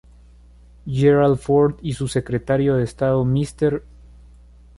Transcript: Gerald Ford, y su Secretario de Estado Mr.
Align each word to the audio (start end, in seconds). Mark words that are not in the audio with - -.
Gerald 0.87 1.37
Ford, 1.37 1.75
y 1.83 1.93
su 1.93 2.07
Secretario 2.07 2.73
de 2.73 2.83
Estado 2.85 3.23
Mr. 3.23 3.83